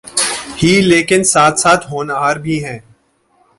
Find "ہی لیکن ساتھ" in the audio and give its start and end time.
0.63-1.59